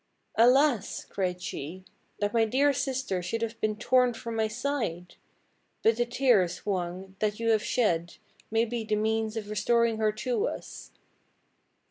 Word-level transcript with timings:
"Alas!" 0.33 1.05
cried 1.07 1.39
she, 1.43 1.85
"that 2.19 2.33
my 2.33 2.43
dear 2.43 2.73
sister 2.73 3.21
should 3.21 3.43
have 3.43 3.61
been 3.61 3.75
torn 3.75 4.15
from 4.15 4.35
my 4.35 4.47
side! 4.47 5.13
But 5.83 5.97
the 5.97 6.07
tears, 6.07 6.57
Hwang, 6.63 7.15
that 7.19 7.39
you 7.39 7.49
have 7.51 7.61
shed, 7.63 8.17
may 8.49 8.65
be 8.65 8.83
the 8.83 8.95
means 8.95 9.37
of 9.37 9.47
restoring 9.47 9.97
her 9.99 10.11
to 10.13 10.47
us!" 10.47 10.89